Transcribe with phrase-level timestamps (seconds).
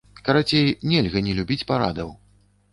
[0.29, 2.09] Карацей, нельга не любіць парадаў.